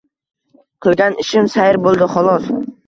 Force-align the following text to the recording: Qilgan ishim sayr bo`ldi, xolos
Qilgan 0.87 1.21
ishim 1.27 1.53
sayr 1.59 1.83
bo`ldi, 1.87 2.13
xolos 2.19 2.55